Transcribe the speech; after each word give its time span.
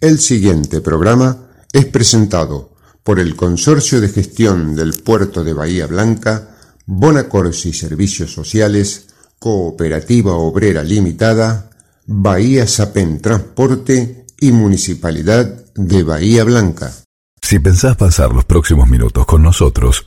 El 0.00 0.20
siguiente 0.20 0.80
programa 0.80 1.48
es 1.72 1.86
presentado 1.86 2.76
por 3.02 3.18
el 3.18 3.34
Consorcio 3.34 4.00
de 4.00 4.08
Gestión 4.08 4.76
del 4.76 4.94
Puerto 4.94 5.42
de 5.42 5.52
Bahía 5.52 5.88
Blanca, 5.88 6.50
Bonacorsi 6.86 7.72
Servicios 7.72 8.32
Sociales, 8.32 9.08
Cooperativa 9.40 10.34
Obrera 10.34 10.84
Limitada, 10.84 11.70
Bahía 12.06 12.68
Sapen 12.68 13.20
Transporte 13.20 14.24
y 14.40 14.52
Municipalidad 14.52 15.64
de 15.74 16.04
Bahía 16.04 16.44
Blanca. 16.44 16.92
Si 17.42 17.58
pensás 17.58 17.96
pasar 17.96 18.32
los 18.32 18.44
próximos 18.44 18.88
minutos 18.88 19.26
con 19.26 19.42
nosotros, 19.42 20.06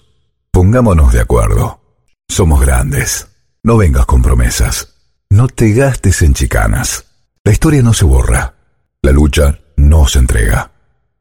pongámonos 0.51 1.11
de 1.11 1.19
acuerdo. 1.19 1.81
Somos 2.29 2.61
grandes. 2.61 3.27
No 3.61 3.75
vengas 3.75 4.05
con 4.05 4.21
promesas. 4.21 4.87
No 5.29 5.49
te 5.49 5.73
gastes 5.73 6.21
en 6.21 6.33
chicanas. 6.33 7.03
La 7.43 7.51
historia 7.51 7.81
no 7.81 7.93
se 7.93 8.05
borra. 8.05 8.55
La 9.01 9.11
lucha 9.11 9.59
no 9.91 10.07
se 10.07 10.19
entrega. 10.19 10.71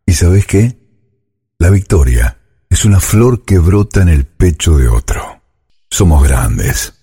¿Y 0.07 0.13
sabes 0.13 0.47
qué? 0.47 0.77
La 1.59 1.71
victoria 1.71 2.39
es 2.71 2.85
una 2.85 3.01
flor 3.01 3.45
que 3.45 3.59
brota 3.59 4.01
en 4.01 4.09
el 4.09 4.27
pecho 4.27 4.79
de 4.79 4.87
otro. 4.87 5.43
Somos 5.91 6.23
grandes. 6.23 6.95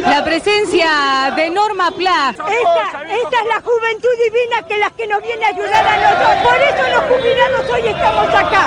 La 0.00 0.24
presencia 0.24 1.32
de 1.36 1.48
Norma 1.50 1.92
Pla. 1.92 2.30
Esta, 2.30 3.02
esta 3.02 3.36
es 3.40 3.46
la 3.54 3.60
juventud 3.62 4.14
divina 4.24 4.66
que 4.66 4.78
las 4.78 4.92
que 4.94 5.06
nos 5.06 5.22
viene 5.22 5.44
a 5.44 5.48
ayudar 5.48 5.86
a 5.86 5.96
nosotros. 6.02 6.36
Por 6.42 6.58
eso 6.60 6.82
los 6.94 7.04
jubilados 7.04 7.70
hoy 7.70 7.86
estamos 7.86 8.28
acá. 8.34 8.64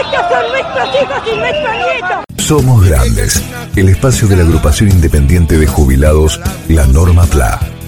Estos 0.00 0.24
son 0.28 0.52
nuestros 0.52 0.88
hijos 1.02 1.22
y 1.32 1.36
nuestros 1.38 1.74
nietos. 1.76 2.24
Somos 2.36 2.86
grandes. 2.86 3.42
El 3.74 3.88
espacio 3.88 4.28
de 4.28 4.36
la 4.36 4.42
agrupación 4.42 4.90
independiente 4.90 5.56
de 5.56 5.66
jubilados, 5.66 6.38
la 6.68 6.86
Norma 6.86 7.24
PLA. 7.24 7.79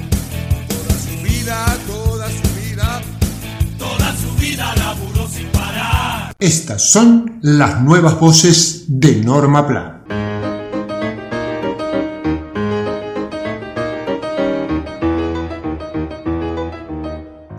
Estas 6.43 6.91
son 6.91 7.39
las 7.41 7.81
nuevas 7.83 8.19
voces 8.19 8.87
de 8.89 9.15
Norma 9.15 9.65
Plan. 9.65 10.03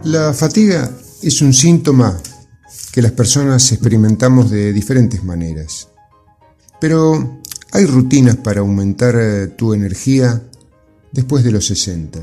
La 0.03 0.33
fatiga 0.33 0.91
es 1.21 1.41
un 1.41 1.53
síntoma 1.53 2.19
que 2.91 3.01
las 3.01 3.13
personas 3.13 3.71
experimentamos 3.71 4.51
de 4.51 4.73
diferentes 4.73 5.23
maneras. 5.23 5.87
Pero 6.81 7.39
hay 7.71 7.85
rutinas 7.85 8.35
para 8.35 8.59
aumentar 8.59 9.15
eh, 9.17 9.47
tu 9.47 9.73
energía 9.73 10.43
después 11.13 11.45
de 11.45 11.53
los 11.53 11.67
60. 11.67 12.19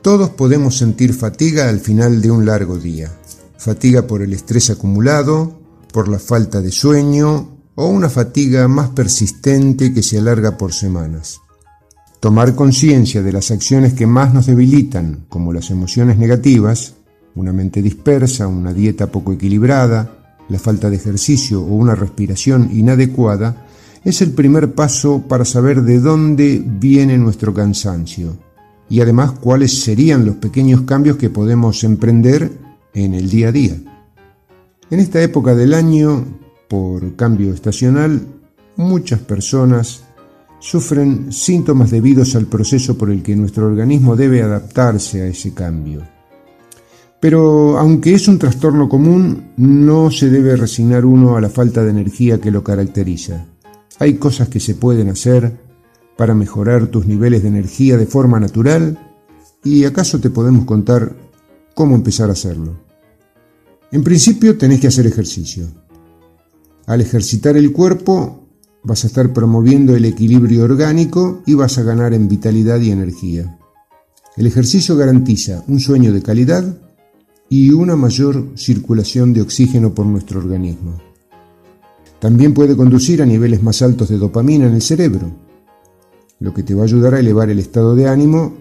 Todos 0.00 0.30
podemos 0.30 0.78
sentir 0.78 1.12
fatiga 1.12 1.68
al 1.68 1.80
final 1.80 2.22
de 2.22 2.30
un 2.30 2.46
largo 2.46 2.78
día. 2.78 3.10
Fatiga 3.58 4.06
por 4.06 4.22
el 4.22 4.32
estrés 4.32 4.70
acumulado, 4.70 5.55
por 5.96 6.08
la 6.08 6.18
falta 6.18 6.60
de 6.60 6.70
sueño 6.70 7.56
o 7.74 7.86
una 7.86 8.10
fatiga 8.10 8.68
más 8.68 8.90
persistente 8.90 9.94
que 9.94 10.02
se 10.02 10.18
alarga 10.18 10.58
por 10.58 10.74
semanas. 10.74 11.40
Tomar 12.20 12.54
conciencia 12.54 13.22
de 13.22 13.32
las 13.32 13.50
acciones 13.50 13.94
que 13.94 14.06
más 14.06 14.34
nos 14.34 14.44
debilitan, 14.44 15.24
como 15.30 15.54
las 15.54 15.70
emociones 15.70 16.18
negativas, 16.18 16.96
una 17.34 17.50
mente 17.50 17.80
dispersa, 17.80 18.46
una 18.46 18.74
dieta 18.74 19.10
poco 19.10 19.32
equilibrada, 19.32 20.36
la 20.50 20.58
falta 20.58 20.90
de 20.90 20.96
ejercicio 20.96 21.62
o 21.62 21.74
una 21.74 21.94
respiración 21.94 22.68
inadecuada, 22.74 23.66
es 24.04 24.20
el 24.20 24.32
primer 24.32 24.74
paso 24.74 25.24
para 25.26 25.46
saber 25.46 25.80
de 25.80 25.98
dónde 25.98 26.62
viene 26.62 27.16
nuestro 27.16 27.54
cansancio 27.54 28.36
y 28.90 29.00
además 29.00 29.32
cuáles 29.32 29.80
serían 29.80 30.26
los 30.26 30.36
pequeños 30.36 30.82
cambios 30.82 31.16
que 31.16 31.30
podemos 31.30 31.82
emprender 31.84 32.52
en 32.92 33.14
el 33.14 33.30
día 33.30 33.48
a 33.48 33.52
día. 33.52 33.95
En 34.88 35.00
esta 35.00 35.20
época 35.20 35.56
del 35.56 35.74
año, 35.74 36.24
por 36.68 37.16
cambio 37.16 37.52
estacional, 37.52 38.24
muchas 38.76 39.18
personas 39.18 40.04
sufren 40.60 41.32
síntomas 41.32 41.90
debidos 41.90 42.36
al 42.36 42.46
proceso 42.46 42.96
por 42.96 43.10
el 43.10 43.22
que 43.22 43.34
nuestro 43.34 43.66
organismo 43.66 44.14
debe 44.14 44.42
adaptarse 44.42 45.22
a 45.22 45.26
ese 45.26 45.52
cambio. 45.52 46.02
Pero 47.18 47.78
aunque 47.78 48.14
es 48.14 48.28
un 48.28 48.38
trastorno 48.38 48.88
común, 48.88 49.52
no 49.56 50.12
se 50.12 50.30
debe 50.30 50.54
resignar 50.54 51.04
uno 51.04 51.36
a 51.36 51.40
la 51.40 51.48
falta 51.48 51.82
de 51.82 51.90
energía 51.90 52.40
que 52.40 52.52
lo 52.52 52.62
caracteriza. 52.62 53.44
Hay 53.98 54.14
cosas 54.14 54.48
que 54.48 54.60
se 54.60 54.76
pueden 54.76 55.08
hacer 55.08 55.56
para 56.16 56.34
mejorar 56.34 56.86
tus 56.86 57.06
niveles 57.06 57.42
de 57.42 57.48
energía 57.48 57.96
de 57.96 58.06
forma 58.06 58.38
natural 58.38 58.98
y 59.64 59.84
acaso 59.84 60.20
te 60.20 60.30
podemos 60.30 60.64
contar 60.64 61.16
cómo 61.74 61.96
empezar 61.96 62.28
a 62.28 62.34
hacerlo. 62.34 62.85
En 63.96 64.04
principio 64.04 64.58
tenés 64.58 64.78
que 64.78 64.88
hacer 64.88 65.06
ejercicio. 65.06 65.68
Al 66.84 67.00
ejercitar 67.00 67.56
el 67.56 67.72
cuerpo 67.72 68.46
vas 68.82 69.04
a 69.04 69.06
estar 69.06 69.32
promoviendo 69.32 69.96
el 69.96 70.04
equilibrio 70.04 70.64
orgánico 70.64 71.42
y 71.46 71.54
vas 71.54 71.78
a 71.78 71.82
ganar 71.82 72.12
en 72.12 72.28
vitalidad 72.28 72.78
y 72.80 72.90
energía. 72.90 73.58
El 74.36 74.46
ejercicio 74.46 74.98
garantiza 74.98 75.64
un 75.66 75.80
sueño 75.80 76.12
de 76.12 76.20
calidad 76.20 76.76
y 77.48 77.70
una 77.70 77.96
mayor 77.96 78.48
circulación 78.54 79.32
de 79.32 79.40
oxígeno 79.40 79.94
por 79.94 80.04
nuestro 80.04 80.40
organismo. 80.40 81.00
También 82.18 82.52
puede 82.52 82.76
conducir 82.76 83.22
a 83.22 83.24
niveles 83.24 83.62
más 83.62 83.80
altos 83.80 84.10
de 84.10 84.18
dopamina 84.18 84.66
en 84.66 84.74
el 84.74 84.82
cerebro, 84.82 85.32
lo 86.38 86.52
que 86.52 86.62
te 86.62 86.74
va 86.74 86.82
a 86.82 86.84
ayudar 86.84 87.14
a 87.14 87.20
elevar 87.20 87.48
el 87.48 87.60
estado 87.60 87.96
de 87.96 88.08
ánimo 88.08 88.56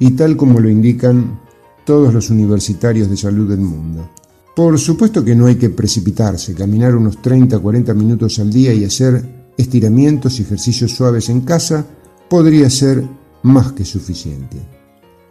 y 0.00 0.10
tal 0.16 0.36
como 0.36 0.58
lo 0.58 0.68
indican 0.68 1.38
todos 1.84 2.12
los 2.12 2.30
universitarios 2.30 3.08
de 3.08 3.16
salud 3.16 3.48
del 3.48 3.60
mundo. 3.60 4.10
Por 4.54 4.78
supuesto 4.78 5.24
que 5.24 5.34
no 5.34 5.46
hay 5.46 5.56
que 5.56 5.70
precipitarse, 5.70 6.54
caminar 6.54 6.94
unos 6.94 7.18
30-40 7.20 7.94
minutos 7.94 8.38
al 8.38 8.52
día 8.52 8.74
y 8.74 8.84
hacer 8.84 9.50
estiramientos 9.56 10.38
y 10.38 10.42
ejercicios 10.42 10.92
suaves 10.92 11.30
en 11.30 11.40
casa 11.40 11.86
podría 12.28 12.68
ser 12.68 13.02
más 13.42 13.72
que 13.72 13.84
suficiente. 13.84 14.58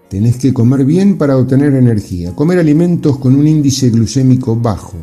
Tenés 0.10 0.38
que 0.38 0.54
comer 0.54 0.86
bien 0.86 1.18
para 1.18 1.38
obtener 1.38 1.74
energía, 1.76 2.36
comer 2.36 2.60
alimentos 2.60 3.18
con 3.20 3.36
un 3.36 3.48
índice 3.48 3.92
glucémico 3.92 4.56
bajo, 4.56 4.98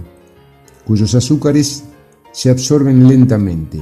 cuyos 0.84 1.14
azúcares 1.14 1.84
se 2.32 2.50
absorben 2.50 3.08
lentamente. 3.08 3.80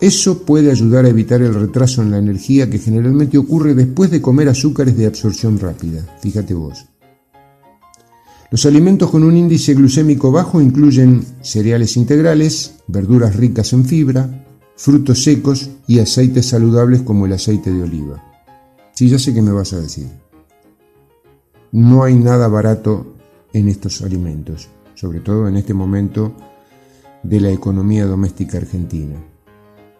Eso 0.00 0.42
puede 0.42 0.70
ayudar 0.70 1.04
a 1.04 1.08
evitar 1.08 1.42
el 1.42 1.54
retraso 1.54 2.00
en 2.00 2.12
la 2.12 2.18
energía 2.18 2.70
que 2.70 2.78
generalmente 2.78 3.38
ocurre 3.38 3.74
después 3.74 4.10
de 4.10 4.22
comer 4.22 4.48
azúcares 4.48 4.96
de 4.96 5.06
absorción 5.06 5.58
rápida. 5.58 6.18
Fíjate 6.22 6.54
vos. 6.54 6.86
Los 8.50 8.64
alimentos 8.64 9.10
con 9.10 9.24
un 9.24 9.36
índice 9.36 9.74
glucémico 9.74 10.30
bajo 10.30 10.60
incluyen 10.60 11.24
cereales 11.40 11.96
integrales, 11.96 12.76
verduras 12.86 13.34
ricas 13.34 13.72
en 13.72 13.84
fibra, 13.84 14.46
frutos 14.76 15.24
secos 15.24 15.70
y 15.88 15.98
aceites 15.98 16.46
saludables 16.46 17.02
como 17.02 17.26
el 17.26 17.32
aceite 17.32 17.72
de 17.72 17.82
oliva. 17.82 18.22
Sí, 18.94 19.08
ya 19.08 19.18
sé 19.18 19.34
que 19.34 19.42
me 19.42 19.50
vas 19.50 19.72
a 19.72 19.80
decir. 19.80 20.06
No 21.72 22.04
hay 22.04 22.14
nada 22.14 22.46
barato 22.46 23.14
en 23.52 23.68
estos 23.68 24.02
alimentos, 24.02 24.68
sobre 24.94 25.20
todo 25.20 25.48
en 25.48 25.56
este 25.56 25.74
momento 25.74 26.32
de 27.24 27.40
la 27.40 27.50
economía 27.50 28.06
doméstica 28.06 28.58
argentina. 28.58 29.16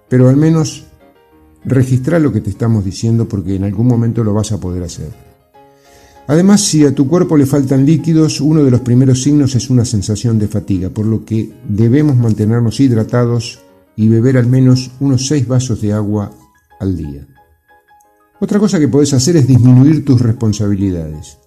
Pero 0.09 0.29
al 0.29 0.37
menos 0.37 0.87
registra 1.65 2.21
lo 2.21 2.33
que 2.33 2.41
te 2.41 2.51
estamos 2.51 2.85
diciendo 2.85 3.29
porque 3.29 3.57
en 3.57 3.65
algún 3.65 3.89
momento 3.89 4.23
lo 4.23 4.33
vas 4.33 4.53
a 4.53 4.61
poder 4.61 4.85
hacer. 4.85 5.26
Además, 6.29 6.61
si 6.61 6.85
a 6.85 6.95
tu 6.95 7.07
cuerpo 7.07 7.37
le 7.37 7.47
faltan 7.47 7.87
líquidos, 7.87 8.41
uno 8.41 8.65
de 8.65 8.71
los 8.71 8.81
primeros 8.81 9.23
signos 9.23 9.55
es 9.55 9.71
una 9.71 9.85
sensación 9.85 10.39
de 10.39 10.49
fatiga, 10.49 10.91
por 10.91 11.07
lo 11.07 11.25
que 11.25 11.53
debemos 11.69 12.17
mantenernos 12.17 12.81
hidratados 12.81 13.61
y 13.95 14.09
beber 14.09 14.37
al 14.37 14.47
menos 14.47 14.91
unos 14.99 15.27
6 15.29 15.47
vasos 15.47 15.81
de 15.81 15.93
agua 15.93 16.33
al 16.81 16.97
día. 16.97 17.27
Otra 18.41 18.59
cosa 18.59 18.81
que 18.81 18.89
puedes 18.89 19.15
hacer 19.15 19.37
es 19.37 19.47
disminuir 19.47 20.05
tus 20.05 20.21
responsabilidades. 20.21 21.39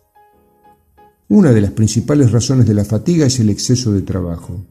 Una 1.27 1.51
de 1.51 1.61
las 1.61 1.71
principales 1.71 2.31
razones 2.31 2.65
de 2.65 2.73
la 2.73 2.85
fatiga 2.85 3.27
es 3.27 3.39
el 3.39 3.49
exceso 3.49 3.91
de 3.91 4.01
trabajo. 4.01 4.65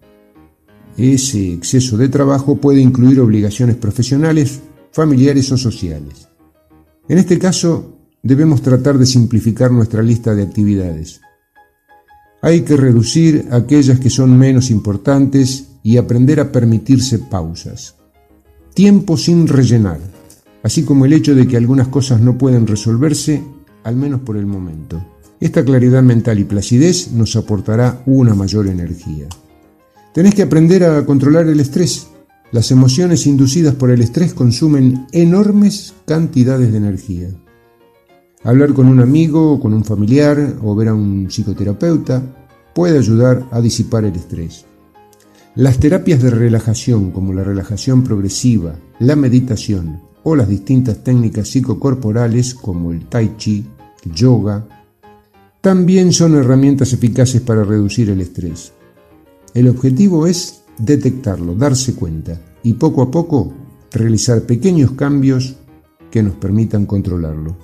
Ese 0.96 1.52
exceso 1.52 1.96
de 1.96 2.08
trabajo 2.08 2.56
puede 2.56 2.80
incluir 2.80 3.20
obligaciones 3.20 3.76
profesionales, 3.76 4.58
familiares 4.90 5.52
o 5.52 5.56
sociales. 5.56 6.28
En 7.08 7.18
este 7.18 7.38
caso, 7.38 7.97
debemos 8.22 8.62
tratar 8.62 8.98
de 8.98 9.06
simplificar 9.06 9.70
nuestra 9.70 10.02
lista 10.02 10.34
de 10.34 10.42
actividades. 10.42 11.20
Hay 12.42 12.62
que 12.62 12.76
reducir 12.76 13.48
aquellas 13.50 13.98
que 13.98 14.10
son 14.10 14.38
menos 14.38 14.70
importantes 14.70 15.68
y 15.82 15.96
aprender 15.96 16.40
a 16.40 16.52
permitirse 16.52 17.18
pausas. 17.18 17.96
Tiempo 18.74 19.16
sin 19.16 19.48
rellenar, 19.48 19.98
así 20.62 20.84
como 20.84 21.04
el 21.04 21.12
hecho 21.12 21.34
de 21.34 21.48
que 21.48 21.56
algunas 21.56 21.88
cosas 21.88 22.20
no 22.20 22.38
pueden 22.38 22.66
resolverse, 22.66 23.42
al 23.84 23.96
menos 23.96 24.20
por 24.20 24.36
el 24.36 24.46
momento. 24.46 25.04
Esta 25.40 25.64
claridad 25.64 26.02
mental 26.02 26.38
y 26.38 26.44
placidez 26.44 27.12
nos 27.12 27.36
aportará 27.36 28.02
una 28.06 28.34
mayor 28.34 28.66
energía. 28.66 29.28
Tenés 30.12 30.34
que 30.34 30.42
aprender 30.42 30.84
a 30.84 31.04
controlar 31.06 31.46
el 31.48 31.60
estrés. 31.60 32.08
Las 32.50 32.70
emociones 32.70 33.26
inducidas 33.26 33.74
por 33.74 33.90
el 33.90 34.00
estrés 34.00 34.34
consumen 34.34 35.06
enormes 35.12 35.94
cantidades 36.06 36.72
de 36.72 36.78
energía. 36.78 37.28
Hablar 38.44 38.72
con 38.72 38.86
un 38.86 39.00
amigo 39.00 39.58
con 39.58 39.74
un 39.74 39.84
familiar 39.84 40.56
o 40.62 40.74
ver 40.76 40.88
a 40.88 40.94
un 40.94 41.26
psicoterapeuta 41.28 42.22
puede 42.72 42.98
ayudar 42.98 43.44
a 43.50 43.60
disipar 43.60 44.04
el 44.04 44.14
estrés. 44.14 44.64
Las 45.56 45.78
terapias 45.78 46.22
de 46.22 46.30
relajación 46.30 47.10
como 47.10 47.32
la 47.32 47.42
relajación 47.42 48.04
progresiva, 48.04 48.76
la 49.00 49.16
meditación 49.16 50.00
o 50.22 50.36
las 50.36 50.48
distintas 50.48 51.02
técnicas 51.02 51.48
psicocorporales 51.48 52.54
como 52.54 52.92
el 52.92 53.06
tai 53.06 53.34
chi, 53.36 53.66
yoga, 54.04 54.68
también 55.60 56.12
son 56.12 56.36
herramientas 56.36 56.92
eficaces 56.92 57.40
para 57.40 57.64
reducir 57.64 58.08
el 58.10 58.20
estrés. 58.20 58.72
El 59.52 59.66
objetivo 59.66 60.28
es 60.28 60.62
detectarlo, 60.78 61.56
darse 61.56 61.96
cuenta 61.96 62.40
y 62.62 62.74
poco 62.74 63.02
a 63.02 63.10
poco 63.10 63.52
realizar 63.90 64.42
pequeños 64.42 64.92
cambios 64.92 65.56
que 66.12 66.22
nos 66.22 66.34
permitan 66.34 66.86
controlarlo. 66.86 67.56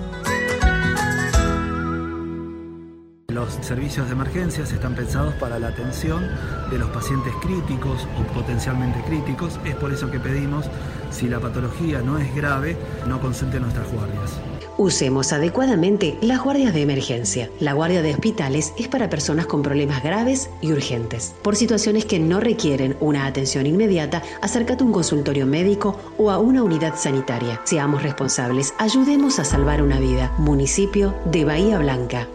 Servicios 3.62 4.06
de 4.06 4.12
emergencias 4.12 4.72
están 4.72 4.94
pensados 4.94 5.34
para 5.34 5.58
la 5.58 5.68
atención 5.68 6.28
de 6.70 6.78
los 6.78 6.88
pacientes 6.90 7.32
críticos 7.42 8.06
o 8.18 8.34
potencialmente 8.34 9.00
críticos. 9.02 9.58
Es 9.64 9.74
por 9.76 9.92
eso 9.92 10.10
que 10.10 10.20
pedimos, 10.20 10.66
si 11.10 11.28
la 11.28 11.40
patología 11.40 12.00
no 12.00 12.18
es 12.18 12.34
grave, 12.34 12.76
no 13.06 13.20
consulten 13.20 13.62
nuestras 13.62 13.90
guardias. 13.92 14.32
Usemos 14.76 15.32
adecuadamente 15.32 16.18
las 16.20 16.42
guardias 16.42 16.74
de 16.74 16.82
emergencia. 16.82 17.48
La 17.60 17.74
guardia 17.74 18.02
de 18.02 18.12
hospitales 18.12 18.72
es 18.76 18.88
para 18.88 19.08
personas 19.08 19.46
con 19.46 19.62
problemas 19.62 20.02
graves 20.02 20.50
y 20.60 20.72
urgentes. 20.72 21.34
Por 21.42 21.54
situaciones 21.54 22.04
que 22.04 22.18
no 22.18 22.40
requieren 22.40 22.96
una 23.00 23.26
atención 23.26 23.66
inmediata, 23.66 24.22
acércate 24.42 24.82
a 24.82 24.86
un 24.86 24.92
consultorio 24.92 25.46
médico 25.46 25.98
o 26.18 26.30
a 26.30 26.38
una 26.38 26.62
unidad 26.62 26.96
sanitaria. 26.96 27.60
Seamos 27.64 28.02
responsables, 28.02 28.74
ayudemos 28.78 29.38
a 29.38 29.44
salvar 29.44 29.80
una 29.80 30.00
vida. 30.00 30.32
Municipio 30.38 31.14
de 31.26 31.44
Bahía 31.44 31.78
Blanca. 31.78 32.26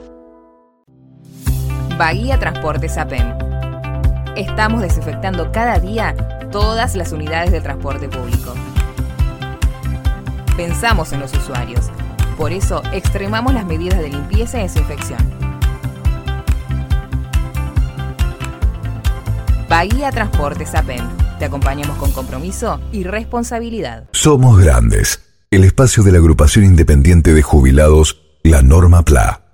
Bahía 2.00 2.40
Transportes 2.40 2.98
APEM. 2.98 3.34
Estamos 4.38 4.81
desinfectando 4.81 5.51
cada 5.51 5.80
día 5.80 6.16
todas 6.50 6.96
las 6.96 7.12
unidades 7.12 7.51
de 7.51 7.60
transporte 7.60 8.07
público. 8.07 8.54
Pensamos 10.56 11.12
en 11.12 11.19
los 11.19 11.34
usuarios. 11.34 11.92
Por 12.38 12.54
eso 12.54 12.81
extremamos 12.94 13.54
las 13.54 13.66
medidas 13.66 14.00
de 14.00 14.07
limpieza 14.07 14.60
y 14.60 14.62
desinfección. 14.62 15.19
Bahía 19.68 20.10
Transportes 20.12 20.75
APEM. 20.75 21.06
Te 21.38 21.44
acompañamos 21.44 21.98
con 21.98 22.13
compromiso 22.13 22.80
y 22.94 23.04
responsabilidad. 23.04 24.06
Somos 24.13 24.57
Grandes, 24.57 25.19
el 25.52 25.66
espacio 25.66 26.02
de 26.04 26.13
la 26.13 26.19
agrupación 26.19 26.63
independiente 26.63 27.34
de 27.34 27.42
jubilados, 27.42 28.22
la 28.44 28.62
Norma 28.62 29.04
PLA. 29.04 29.49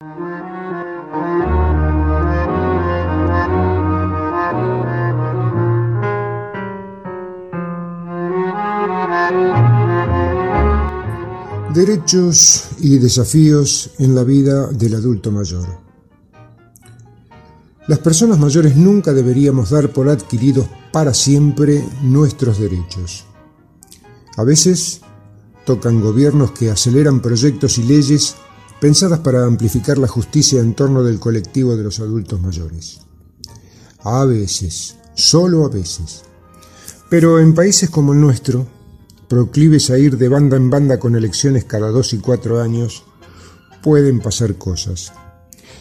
Derechos 11.76 12.70
y 12.80 13.00
desafíos 13.00 13.92
en 14.00 14.16
la 14.16 14.24
vida 14.24 14.68
del 14.68 14.96
adulto 14.96 15.30
mayor. 15.30 15.68
Las 17.90 18.00
personas 18.00 18.40
mayores 18.40 18.78
nunca 18.78 19.12
deberíamos 19.12 19.72
dar 19.72 19.92
por 19.92 20.08
adquiridos 20.08 20.68
para 20.94 21.14
siempre 21.14 21.86
nuestros 22.02 22.60
derechos. 22.60 23.26
A 24.38 24.46
veces 24.46 25.02
tocan 25.66 26.00
gobiernos 26.00 26.52
que 26.52 26.72
aceleran 26.72 27.20
proyectos 27.20 27.78
y 27.78 27.84
leyes 27.84 28.36
pensadas 28.80 29.20
para 29.20 29.44
amplificar 29.44 29.98
la 29.98 30.08
justicia 30.08 30.62
en 30.62 30.76
torno 30.76 31.04
del 31.04 31.20
colectivo 31.20 31.76
de 31.76 31.84
los 31.84 32.00
adultos 32.00 32.40
mayores. 32.40 33.02
A 34.00 34.24
veces, 34.24 34.96
solo 35.14 35.66
a 35.66 35.70
veces. 35.70 36.24
Pero 37.10 37.38
en 37.42 37.54
países 37.54 37.90
como 37.90 38.14
el 38.14 38.22
nuestro, 38.22 38.66
proclives 39.28 39.90
a 39.90 39.98
ir 39.98 40.18
de 40.18 40.30
banda 40.30 40.58
en 40.58 40.70
banda 40.70 41.00
con 41.00 41.16
elecciones 41.16 41.66
cada 41.66 41.90
dos 41.90 42.14
y 42.14 42.20
cuatro 42.20 42.62
años, 42.62 43.04
pueden 43.82 44.20
pasar 44.20 44.56
cosas. 44.56 45.14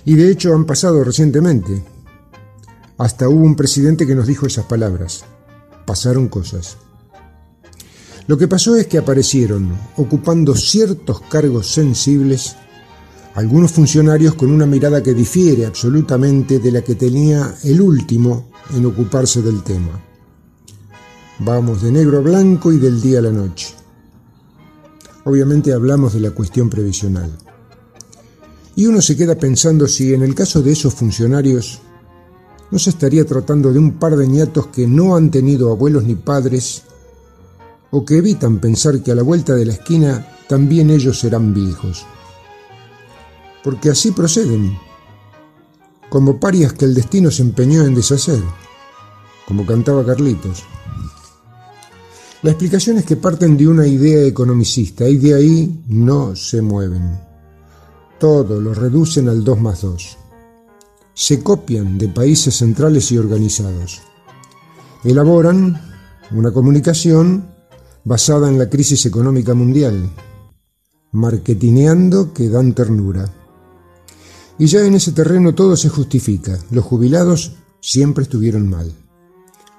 Y 0.05 0.15
de 0.15 0.31
hecho 0.31 0.55
han 0.55 0.67
pasado 0.67 1.03
recientemente. 1.05 1.83
Hasta 2.99 3.29
hubo 3.29 3.45
un 3.45 3.57
presidente 3.57 4.07
que 4.07 4.15
nos 4.15 4.27
dijo 4.27 4.47
esas 4.47 4.67
palabras. 4.67 5.25
Pasaron 5.87 6.29
cosas. 6.29 6.77
Lo 8.27 8.39
que 8.39 8.49
pasó 8.49 8.77
es 8.77 8.87
que 8.87 8.99
aparecieron, 8.99 9.77
ocupando 9.97 10.55
ciertos 10.55 11.21
cargos 11.23 11.67
sensibles, 11.67 12.57
algunos 13.35 13.73
funcionarios 13.73 14.35
con 14.35 14.51
una 14.51 14.65
mirada 14.65 15.03
que 15.03 15.13
difiere 15.13 15.67
absolutamente 15.67 16.59
de 16.59 16.73
la 16.73 16.83
que 16.83 16.95
tenía 16.95 17.55
el 17.65 17.81
último 17.81 18.51
en 18.75 18.87
ocuparse 18.87 19.43
del 19.43 19.63
tema. 19.63 20.14
Vamos 21.41 21.83
de 21.83 21.91
negro 21.91 22.19
a 22.19 22.21
blanco 22.21 22.73
y 22.73 22.79
del 22.79 23.01
día 23.01 23.19
a 23.19 23.23
la 23.23 23.33
noche. 23.33 23.75
Obviamente 25.25 25.73
hablamos 25.73 26.13
de 26.13 26.21
la 26.21 26.31
cuestión 26.31 26.71
previsional. 26.71 27.37
Y 28.77 28.87
uno 28.87 29.03
se 29.03 29.17
queda 29.17 29.35
pensando 29.35 29.89
si 29.89 30.15
en 30.15 30.23
el 30.23 30.35
caso 30.35 30.63
de 30.63 30.73
esos 30.73 30.95
funcionarios 30.95 31.81
no 32.71 32.79
se 32.79 32.91
estaría 32.91 33.25
tratando 33.25 33.73
de 33.73 33.81
un 33.81 33.99
par 33.99 34.17
de 34.17 34.29
ñatos 34.29 34.69
que 34.69 34.87
no 34.87 35.17
han 35.17 35.31
tenido 35.31 35.73
abuelos 35.73 36.05
ni 36.05 36.15
padres 36.15 36.85
o 37.91 38.05
que 38.05 38.19
evitan 38.19 38.59
pensar 38.59 39.03
que 39.03 39.11
a 39.11 39.15
la 39.17 39.23
vuelta 39.23 39.55
de 39.55 39.67
la 39.67 39.73
esquina 39.73 40.27
también 40.49 40.91
ellos 40.91 41.19
serán 41.19 41.53
viejos. 41.53 42.07
Porque 43.65 43.91
así 43.91 44.13
proceden, 44.13 44.79
como 46.11 46.39
parias 46.39 46.75
que 46.75 46.85
el 46.85 46.95
destino 46.95 47.31
se 47.31 47.43
empeñó 47.43 47.85
en 47.85 47.95
deshacer, 47.95 48.43
como 49.47 49.67
cantaba 49.67 50.05
Carlitos. 50.05 50.65
La 52.45 52.51
explicación 52.51 52.99
es 52.99 53.07
que 53.07 53.17
parten 53.17 53.57
de 53.57 53.67
una 53.67 53.87
idea 53.87 54.23
economicista 54.27 55.09
y 55.09 55.17
de 55.17 55.33
ahí 55.33 55.83
no 55.89 56.37
se 56.37 56.61
mueven. 56.61 57.19
Todo 58.21 58.61
lo 58.61 58.75
reducen 58.75 59.31
al 59.31 59.43
2 59.43 59.61
más 59.63 59.81
2. 59.81 60.19
Se 61.15 61.43
copian 61.43 61.97
de 61.97 62.09
países 62.09 62.55
centrales 62.55 63.11
y 63.13 63.17
organizados. 63.17 64.03
Elaboran 65.05 65.81
una 66.33 66.53
comunicación 66.53 67.49
basada 68.05 68.51
en 68.51 68.59
la 68.59 68.69
crisis 68.69 69.07
económica 69.07 69.55
mundial. 69.55 70.11
marketineando 71.13 72.35
que 72.35 72.51
dan 72.51 72.75
ternura. 72.75 73.25
Y 74.59 74.67
ya 74.67 74.85
en 74.85 74.97
ese 74.97 75.13
terreno 75.13 75.55
todo 75.55 75.79
se 75.79 75.89
justifica. 75.89 76.59
Los 76.71 76.85
jubilados 76.85 77.53
siempre 77.81 78.25
estuvieron 78.25 78.69
mal. 78.69 78.93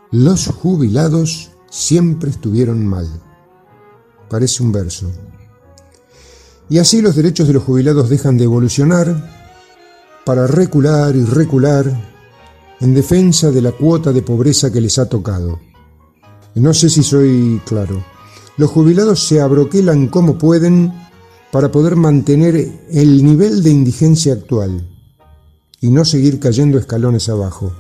Los 0.10 0.48
jubilados 0.48 1.52
siempre 1.76 2.30
estuvieron 2.30 2.86
mal. 2.88 3.06
Parece 4.30 4.64
un 4.64 4.72
verso. 4.72 5.12
Y 6.70 6.78
así 6.78 7.02
los 7.02 7.16
derechos 7.16 7.48
de 7.48 7.54
los 7.54 7.64
jubilados 7.64 8.10
dejan 8.10 8.38
de 8.38 8.46
evolucionar 8.46 9.34
para 10.26 10.48
recular 10.48 11.16
y 11.16 11.26
recular 11.26 11.86
en 12.80 12.94
defensa 12.94 13.52
de 13.52 13.62
la 13.62 13.74
cuota 13.74 14.14
de 14.14 14.22
pobreza 14.22 14.72
que 14.72 14.80
les 14.80 14.98
ha 14.98 15.10
tocado. 15.10 15.60
No 16.56 16.74
sé 16.74 16.90
si 16.90 17.04
soy 17.04 17.62
claro. 17.66 18.04
Los 18.58 18.72
jubilados 18.72 19.28
se 19.28 19.42
abroquelan 19.42 20.08
como 20.08 20.38
pueden 20.38 20.94
para 21.52 21.72
poder 21.72 21.98
mantener 21.98 22.86
el 22.90 23.24
nivel 23.24 23.62
de 23.62 23.72
indigencia 23.72 24.34
actual 24.34 24.90
y 25.82 25.92
no 25.92 26.06
seguir 26.06 26.40
cayendo 26.40 26.78
escalones 26.78 27.28
abajo. 27.28 27.74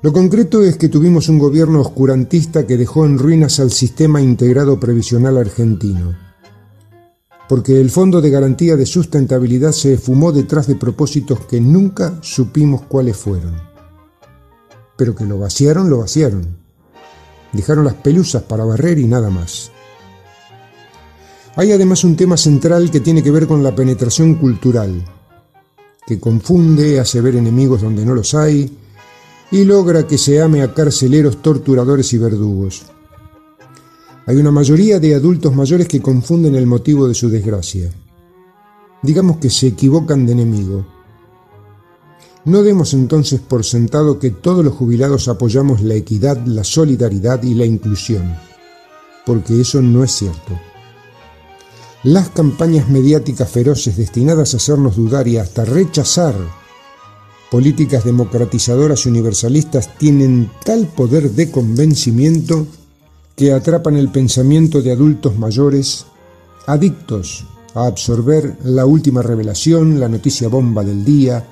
Lo 0.00 0.12
concreto 0.12 0.62
es 0.62 0.76
que 0.76 0.88
tuvimos 0.88 1.28
un 1.28 1.40
gobierno 1.40 1.80
oscurantista 1.80 2.64
que 2.64 2.76
dejó 2.76 3.04
en 3.04 3.18
ruinas 3.18 3.58
al 3.58 3.72
sistema 3.72 4.20
integrado 4.20 4.78
previsional 4.78 5.36
argentino, 5.36 6.16
porque 7.48 7.80
el 7.80 7.90
Fondo 7.90 8.20
de 8.20 8.30
Garantía 8.30 8.76
de 8.76 8.86
Sustentabilidad 8.86 9.72
se 9.72 9.94
esfumó 9.94 10.30
detrás 10.30 10.68
de 10.68 10.76
propósitos 10.76 11.40
que 11.46 11.60
nunca 11.60 12.16
supimos 12.22 12.82
cuáles 12.82 13.16
fueron. 13.16 13.60
Pero 14.96 15.16
que 15.16 15.24
lo 15.24 15.40
vaciaron, 15.40 15.90
lo 15.90 15.98
vaciaron. 15.98 16.46
Dejaron 17.52 17.84
las 17.84 17.94
pelusas 17.94 18.44
para 18.44 18.64
barrer 18.64 19.00
y 19.00 19.06
nada 19.06 19.30
más. 19.30 19.72
Hay 21.56 21.72
además 21.72 22.04
un 22.04 22.14
tema 22.14 22.36
central 22.36 22.92
que 22.92 23.00
tiene 23.00 23.20
que 23.20 23.32
ver 23.32 23.48
con 23.48 23.64
la 23.64 23.74
penetración 23.74 24.36
cultural, 24.36 25.04
que 26.06 26.20
confunde, 26.20 27.00
hace 27.00 27.20
ver 27.20 27.34
enemigos 27.34 27.82
donde 27.82 28.04
no 28.04 28.14
los 28.14 28.34
hay 28.34 28.78
y 29.50 29.64
logra 29.64 30.06
que 30.06 30.18
se 30.18 30.40
ame 30.40 30.62
a 30.62 30.74
carceleros, 30.74 31.42
torturadores 31.42 32.12
y 32.12 32.18
verdugos. 32.18 32.82
Hay 34.26 34.36
una 34.36 34.50
mayoría 34.50 35.00
de 35.00 35.14
adultos 35.14 35.54
mayores 35.54 35.88
que 35.88 36.02
confunden 36.02 36.54
el 36.54 36.66
motivo 36.66 37.08
de 37.08 37.14
su 37.14 37.30
desgracia. 37.30 37.90
Digamos 39.02 39.38
que 39.38 39.48
se 39.48 39.68
equivocan 39.68 40.26
de 40.26 40.32
enemigo. 40.32 40.86
No 42.44 42.62
demos 42.62 42.92
entonces 42.92 43.40
por 43.40 43.64
sentado 43.64 44.18
que 44.18 44.30
todos 44.30 44.64
los 44.64 44.74
jubilados 44.74 45.28
apoyamos 45.28 45.80
la 45.80 45.94
equidad, 45.94 46.44
la 46.46 46.64
solidaridad 46.64 47.42
y 47.42 47.54
la 47.54 47.64
inclusión, 47.64 48.36
porque 49.24 49.60
eso 49.60 49.80
no 49.80 50.04
es 50.04 50.12
cierto. 50.12 50.58
Las 52.04 52.28
campañas 52.28 52.88
mediáticas 52.88 53.50
feroces 53.50 53.96
destinadas 53.96 54.54
a 54.54 54.58
hacernos 54.58 54.96
dudar 54.96 55.26
y 55.26 55.38
hasta 55.38 55.64
rechazar 55.64 56.34
políticas 57.50 58.04
democratizadoras 58.04 59.06
universalistas 59.06 59.96
tienen 59.96 60.50
tal 60.64 60.86
poder 60.86 61.30
de 61.30 61.50
convencimiento 61.50 62.66
que 63.36 63.52
atrapan 63.52 63.96
el 63.96 64.10
pensamiento 64.10 64.82
de 64.82 64.92
adultos 64.92 65.38
mayores 65.38 66.06
adictos 66.66 67.46
a 67.74 67.86
absorber 67.86 68.58
la 68.64 68.84
última 68.84 69.22
revelación, 69.22 70.00
la 70.00 70.08
noticia 70.08 70.48
bomba 70.48 70.84
del 70.84 71.04
día, 71.04 71.46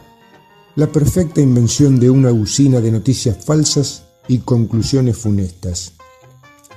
la 0.74 0.90
perfecta 0.90 1.40
invención 1.40 1.98
de 1.98 2.10
una 2.10 2.32
usina 2.32 2.80
de 2.80 2.90
noticias 2.90 3.44
falsas 3.44 4.02
y 4.28 4.38
conclusiones 4.38 5.16
funestas. 5.16 5.92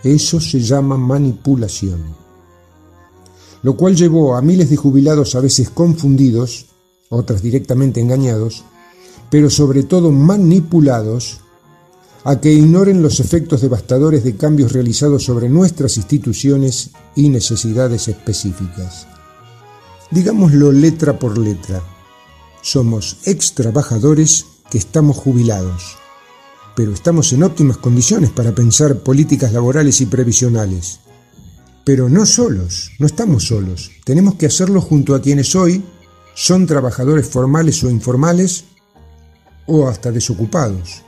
Eso 0.03 0.39
se 0.39 0.61
llama 0.61 0.97
manipulación 0.97 2.19
lo 3.61 3.75
cual 3.75 3.95
llevó 3.95 4.35
a 4.35 4.41
miles 4.41 4.69
de 4.69 4.77
jubilados 4.77 5.35
a 5.35 5.41
veces 5.41 5.69
confundidos, 5.69 6.67
otras 7.09 7.41
directamente 7.41 7.99
engañados, 7.99 8.63
pero 9.29 9.49
sobre 9.49 9.83
todo 9.83 10.11
manipulados, 10.11 11.41
a 12.23 12.41
que 12.41 12.51
ignoren 12.51 13.01
los 13.01 13.19
efectos 13.19 13.61
devastadores 13.61 14.23
de 14.23 14.35
cambios 14.35 14.73
realizados 14.73 15.23
sobre 15.23 15.47
nuestras 15.47 15.97
instituciones 15.97 16.91
y 17.15 17.29
necesidades 17.29 18.07
específicas. 18.07 19.07
Digámoslo 20.11 20.71
letra 20.71 21.17
por 21.17 21.37
letra, 21.37 21.81
somos 22.61 23.17
ex 23.25 23.53
trabajadores 23.53 24.45
que 24.69 24.77
estamos 24.77 25.17
jubilados, 25.17 25.97
pero 26.75 26.91
estamos 26.91 27.31
en 27.31 27.43
óptimas 27.43 27.77
condiciones 27.77 28.31
para 28.31 28.53
pensar 28.53 28.97
políticas 28.99 29.53
laborales 29.53 30.01
y 30.01 30.05
previsionales 30.05 30.99
pero 31.89 32.07
no 32.07 32.27
solos, 32.27 32.91
no 32.99 33.07
estamos 33.07 33.47
solos. 33.47 33.89
Tenemos 34.03 34.35
que 34.35 34.45
hacerlo 34.45 34.79
junto 34.79 35.15
a 35.15 35.21
quienes 35.23 35.55
hoy 35.55 35.83
son 36.35 36.67
trabajadores 36.67 37.27
formales 37.27 37.83
o 37.83 37.89
informales 37.89 38.65
o 39.69 39.87
hasta 39.87 40.11
desocupados. 40.11 41.03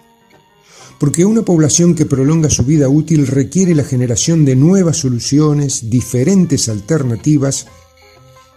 Porque 0.99 1.25
una 1.25 1.41
población 1.41 1.95
que 1.95 2.05
prolonga 2.05 2.49
su 2.49 2.63
vida 2.63 2.87
útil 2.87 3.25
requiere 3.25 3.73
la 3.73 3.83
generación 3.83 4.45
de 4.45 4.55
nuevas 4.55 4.97
soluciones, 4.97 5.89
diferentes 5.89 6.69
alternativas 6.69 7.65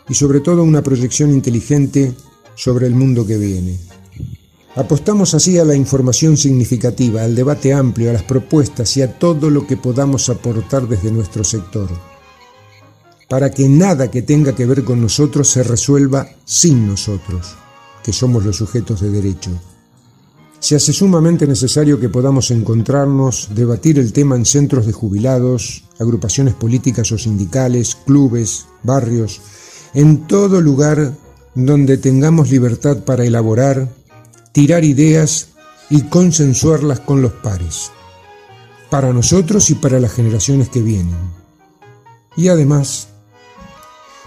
y 0.08 0.14
sobre 0.14 0.40
todo 0.40 0.62
una 0.62 0.82
proyección 0.82 1.30
inteligente 1.30 2.12
sobre 2.54 2.86
el 2.86 2.94
mundo 2.94 3.26
que 3.26 3.38
viene. 3.38 3.78
Apostamos 4.76 5.32
así 5.34 5.56
a 5.58 5.64
la 5.64 5.74
información 5.74 6.36
significativa, 6.36 7.22
al 7.22 7.34
debate 7.34 7.72
amplio, 7.72 8.10
a 8.10 8.12
las 8.12 8.24
propuestas 8.24 8.96
y 8.96 9.02
a 9.02 9.18
todo 9.18 9.48
lo 9.48 9.66
que 9.66 9.76
podamos 9.76 10.28
aportar 10.28 10.86
desde 10.86 11.10
nuestro 11.10 11.44
sector 11.44 11.88
para 13.28 13.50
que 13.50 13.68
nada 13.68 14.10
que 14.10 14.22
tenga 14.22 14.54
que 14.54 14.66
ver 14.66 14.84
con 14.84 15.00
nosotros 15.00 15.48
se 15.48 15.62
resuelva 15.62 16.28
sin 16.44 16.86
nosotros, 16.86 17.56
que 18.02 18.12
somos 18.12 18.44
los 18.44 18.56
sujetos 18.56 19.00
de 19.00 19.10
derecho. 19.10 19.50
Se 20.64 20.76
hace 20.76 20.94
sumamente 20.94 21.46
necesario 21.46 22.00
que 22.00 22.08
podamos 22.08 22.50
encontrarnos, 22.50 23.50
debatir 23.54 23.98
el 23.98 24.14
tema 24.14 24.34
en 24.34 24.46
centros 24.46 24.86
de 24.86 24.94
jubilados, 24.94 25.84
agrupaciones 26.00 26.54
políticas 26.54 27.12
o 27.12 27.18
sindicales, 27.18 27.94
clubes, 27.94 28.64
barrios, 28.82 29.42
en 29.92 30.26
todo 30.26 30.62
lugar 30.62 31.12
donde 31.54 31.98
tengamos 31.98 32.50
libertad 32.50 33.04
para 33.04 33.26
elaborar, 33.26 33.90
tirar 34.52 34.84
ideas 34.84 35.48
y 35.90 36.04
consensuarlas 36.04 37.00
con 37.00 37.20
los 37.20 37.32
pares, 37.32 37.90
para 38.88 39.12
nosotros 39.12 39.68
y 39.68 39.74
para 39.74 40.00
las 40.00 40.14
generaciones 40.14 40.70
que 40.70 40.80
vienen. 40.80 41.18
Y 42.38 42.48
además, 42.48 43.08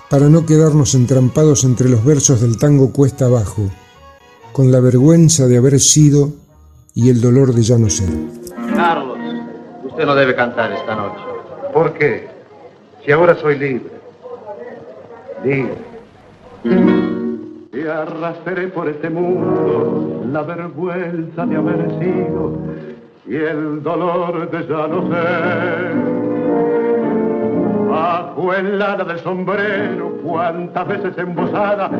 para 0.08 0.29
no 0.29 0.46
quedarnos 0.46 0.94
entrampados 0.94 1.63
entre 1.63 1.89
los 1.89 2.06
versos 2.06 2.41
del 2.41 2.60
tango 2.60 2.94
cuesta 2.94 3.25
abajo, 3.25 3.72
con 4.58 4.72
la 4.72 4.80
vergüenza 4.80 5.46
de 5.46 5.56
haber 5.56 5.80
sido 5.80 6.32
y 6.96 7.12
el 7.12 7.22
dolor 7.22 7.54
de 7.54 7.62
ya 7.62 7.78
no 7.78 7.92
ser. 7.92 8.10
Carlos, 8.76 9.20
usted 9.84 10.04
no 10.04 10.16
debe 10.16 10.34
cantar 10.34 10.72
esta 10.72 10.96
noche. 10.96 11.22
¿Por 11.72 11.94
qué? 11.94 12.28
Si 13.06 13.12
ahora 13.12 13.36
soy 13.36 13.60
libre. 13.60 13.92
Libre. 15.44 15.78
Y 17.72 17.88
arrastraré 17.88 18.70
por 18.70 18.90
este 18.90 19.12
mundo 19.12 20.26
la 20.32 20.42
vergüenza 20.42 21.46
de 21.46 21.56
haber 21.56 21.90
sido 22.00 22.58
y 23.28 23.36
el 23.36 23.84
dolor 23.84 24.50
de 24.50 24.68
ya 24.68 24.88
no 24.88 25.08
ser 25.08 26.28
bajo 27.92 28.54
el 28.56 28.82
ala 28.82 29.04
del 29.04 29.20
sombrero, 29.20 30.18
cuántas 30.24 30.88
veces 30.88 31.16
embosada, 31.18 31.92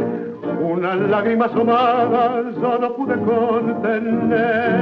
una 0.62 0.96
lágrima 0.96 1.46
asomada, 1.46 2.44
yo 2.54 2.80
no 2.80 2.96
pude 2.96 3.16
contener. 3.24 4.78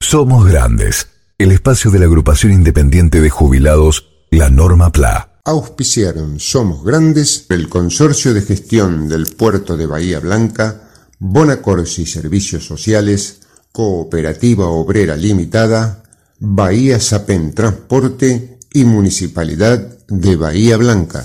Somos 0.00 0.46
Grandes, 0.46 1.08
el 1.38 1.52
espacio 1.52 1.90
de 1.90 1.98
la 1.98 2.06
agrupación 2.06 2.52
independiente 2.52 3.20
de 3.20 3.30
jubilados, 3.30 4.08
la 4.30 4.48
Norma 4.48 4.90
PLA. 4.90 5.40
Auspiciaron 5.44 6.40
Somos 6.40 6.84
Grandes, 6.84 7.46
el 7.50 7.68
Consorcio 7.68 8.32
de 8.32 8.42
Gestión 8.42 9.08
del 9.08 9.26
Puerto 9.26 9.76
de 9.76 9.86
Bahía 9.86 10.20
Blanca, 10.20 10.88
Bonacorsi 11.18 12.06
Servicios 12.06 12.64
Sociales, 12.66 13.40
Cooperativa 13.72 14.66
Obrera 14.66 15.16
Limitada, 15.16 16.02
Bahía 16.38 17.00
Sapen 17.00 17.52
Transporte 17.52 18.58
y 18.72 18.84
Municipalidad 18.84 19.98
de 20.08 20.36
Bahía 20.36 20.76
Blanca. 20.76 21.24